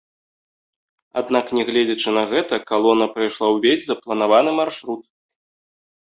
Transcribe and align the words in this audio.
Аднак 1.19 1.51
нягледзячы 1.57 2.09
на 2.17 2.23
гэта 2.31 2.57
калона 2.71 3.05
прайшла 3.17 3.47
ўвесь 3.57 3.85
запланаваны 3.91 4.51
маршрут. 4.61 5.03